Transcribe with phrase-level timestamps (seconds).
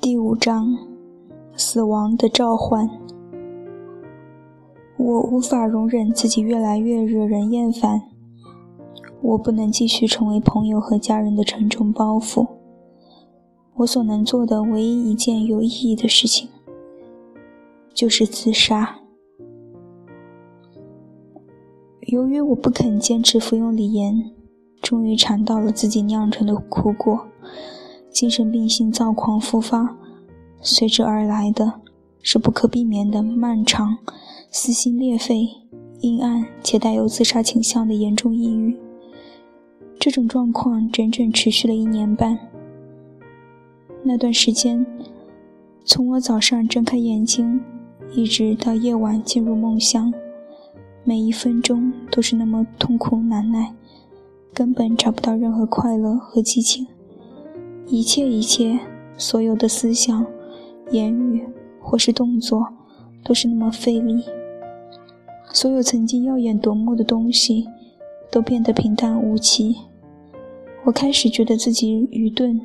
[0.00, 0.78] 第五章：
[1.56, 2.88] 死亡的召唤。
[4.96, 8.02] 我无法容忍自己越来越惹人厌烦，
[9.20, 12.46] 我不能继续成为朋友和家人的沉重包袱。
[13.74, 16.48] 我所能做的唯一一件有意义的事情，
[17.92, 19.00] 就是自杀。
[22.02, 24.37] 由于我不肯坚持服用锂盐。
[24.88, 27.26] 终于尝到了自己酿成的苦果，
[28.10, 29.94] 精神病性躁狂复发，
[30.62, 31.70] 随之而来的
[32.22, 33.98] 是不可避免的漫长、
[34.50, 35.46] 撕心裂肺、
[36.00, 38.74] 阴暗且带有自杀倾向的严重抑郁。
[40.00, 42.38] 这种状况整整持续了一年半。
[44.02, 44.86] 那段时间，
[45.84, 47.60] 从我早上睁开眼睛，
[48.14, 50.10] 一直到夜晚进入梦乡，
[51.04, 53.74] 每一分钟都是那么痛苦难耐。
[54.58, 56.84] 根本找不到任何快乐和激情，
[57.86, 58.76] 一切一切，
[59.16, 60.26] 所有的思想、
[60.90, 61.46] 言语
[61.80, 62.66] 或是动作，
[63.22, 64.24] 都是那么费力。
[65.52, 67.68] 所有曾经耀眼夺目的东西，
[68.32, 69.76] 都变得平淡无奇。
[70.82, 72.60] 我开始觉得自己愚钝、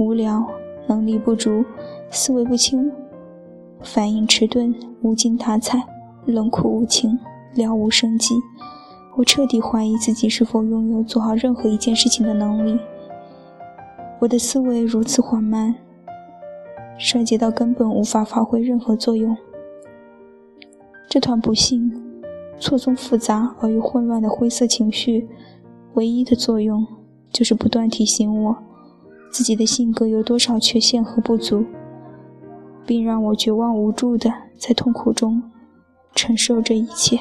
[0.00, 0.44] 无聊、
[0.88, 1.64] 能力不足、
[2.10, 2.90] 思维不清、
[3.84, 5.80] 反应迟钝、无精打采、
[6.26, 7.16] 冷酷无情、
[7.54, 8.34] 了无生机。
[9.16, 12.78] 我彻底怀疑自己是否拥有做好任何一件事情的能力。
[14.18, 15.74] 我的思维如此缓慢，
[16.98, 19.36] 衰竭到根本无法发挥任何作用。
[21.08, 21.92] 这团不幸、
[22.58, 25.28] 错综复杂而又混乱的灰色情绪，
[25.94, 26.84] 唯一的作用
[27.30, 28.56] 就是不断提醒我
[29.30, 31.64] 自己的性格有多少缺陷和不足，
[32.84, 35.40] 并让我绝望无助的在痛苦中
[36.14, 37.20] 承受这一切。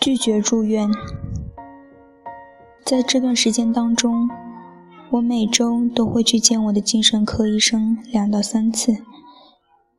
[0.00, 0.88] 拒绝住院。
[2.84, 4.28] 在这段时间当中，
[5.10, 8.96] 我每周都会去见我的精神科医生两到三次，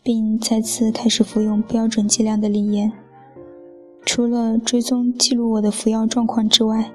[0.02, 2.92] 并再次开始服用标准剂量的锂盐。
[4.06, 6.92] 除了追踪记录我的服药状况之外，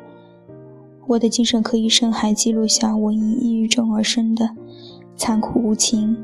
[1.09, 4.49] 我的精神科医生还记录下我因抑郁症而生的
[5.15, 6.17] 残酷无情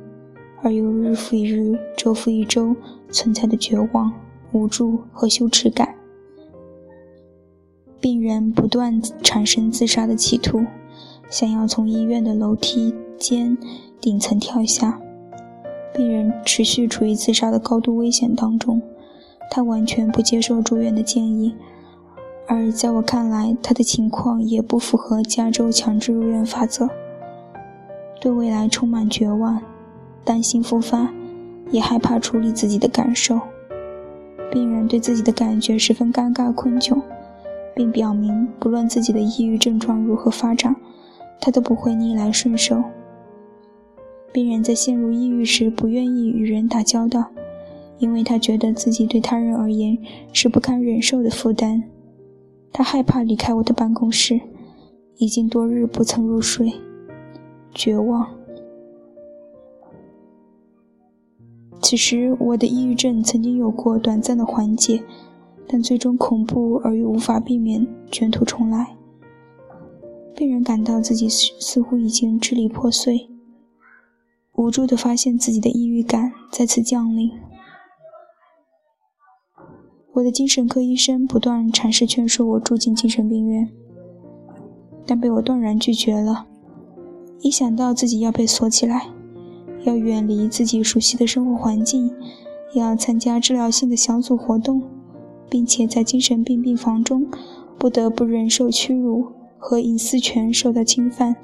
[0.62, 2.74] 而又日复一日、周复一周
[3.10, 4.12] 存在的绝望、
[4.52, 5.94] 无助和羞耻感。
[8.00, 10.64] 病人不断产生自杀的企图，
[11.28, 13.58] 想要从医院的楼梯间
[14.00, 15.00] 顶层跳下。
[15.94, 18.80] 病人持续处于自杀的高度危险当中，
[19.50, 21.54] 他完全不接受住院的建议。
[22.46, 26.88] 而在我看来，他的情况也不符合加州强制入院法则。
[28.20, 29.60] 对未来充满绝望，
[30.24, 31.12] 担心复发，
[31.70, 33.40] 也害怕处理自己的感受。
[34.50, 37.00] 病人对自己的感觉十分尴尬困窘。
[37.74, 40.74] 并表明，不论自己的抑郁症状如何发展，
[41.40, 42.82] 他都不会逆来顺受。
[44.32, 47.26] 病人在陷入抑郁时，不愿意与人打交道，
[47.98, 49.96] 因为他觉得自己对他人而言
[50.32, 51.84] 是不堪忍受的负担。
[52.72, 54.40] 他害怕离开我的办公室，
[55.18, 56.72] 已经多日不曾入睡，
[57.72, 58.26] 绝望。
[61.80, 65.02] 其实，我的抑郁症曾经有过短暂的缓解。
[65.70, 68.96] 但最终恐怖而又无法避免卷土重来。
[70.34, 73.28] 病人感到自己似乎已经支离破碎，
[74.54, 77.30] 无助地发现自己的抑郁感再次降临。
[80.14, 83.68] 我的精神科医生不断尝试劝说我住进精神病院，
[85.04, 86.46] 但被我断然拒绝了。
[87.40, 89.10] 一想到自己要被锁起来，
[89.84, 92.14] 要远离自己熟悉的生活环境，
[92.74, 94.82] 要参加治疗性的小组活动。
[95.50, 97.26] 并且在精神病病房中
[97.78, 99.24] 不得不忍受屈辱
[99.56, 101.34] 和隐私权受到侵犯，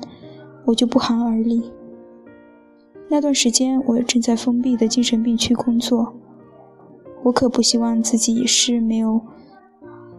[0.66, 1.70] 我就不寒而栗。
[3.08, 6.14] 那段时间，我正在封闭的精神病区工作，
[7.22, 9.20] 我可不希望自己是没有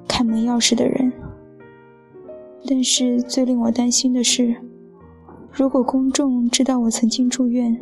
[0.07, 1.11] 开门钥匙的人。
[2.67, 4.55] 但是最令我担心的是，
[5.51, 7.79] 如果公众知道我曾经住院，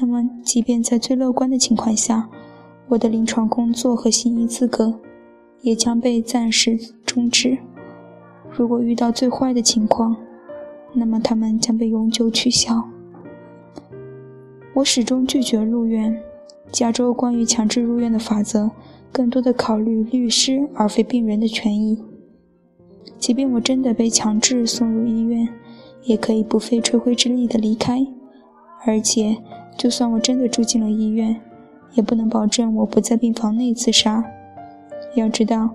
[0.00, 2.28] 那么即便在最乐观的情况下，
[2.88, 5.00] 我的临床工作和行医资格
[5.62, 6.76] 也将被暂时
[7.06, 7.56] 终止。
[8.50, 10.16] 如果遇到最坏的情况，
[10.92, 12.88] 那么他们将被永久取消。
[14.74, 16.20] 我始终拒绝入院。
[16.72, 18.68] 加州关于强制入院的法则
[19.12, 22.02] 更多的考虑律师而非病人的权益。
[23.16, 25.48] 即便我真的被强制送入医院，
[26.02, 28.04] 也可以不费吹灰之力的离开，
[28.84, 29.36] 而且
[29.76, 31.40] 就算我真的住进了医院，
[31.94, 34.24] 也不能保证我不在病房内自杀。
[35.14, 35.70] 要知道，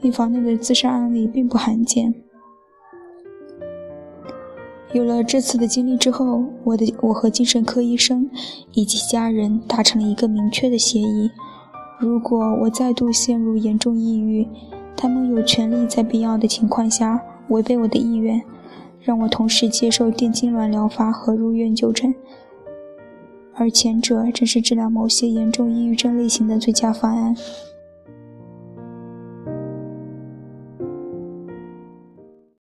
[0.00, 2.14] 病房内的自杀案例并不罕见。
[4.92, 8.28] 有了这次的经历之后，我的我和精神科医生
[8.72, 11.30] 以及家人达成了一个明确的协议：
[11.98, 14.46] 如果我再度陷入严重抑郁，
[14.94, 18.42] 他们有权利在必要的情况下违背我的意愿，
[19.00, 22.14] 让我同时接受电痉挛疗法和入院就诊。
[23.54, 27.36] 而前者正是治疗某些严重抑郁症类型的最佳方案。